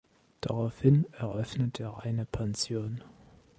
Daraufhin 0.41 1.05
eröffnet 1.13 1.79
er 1.79 1.99
eine 1.99 2.25
Pension. 2.25 3.03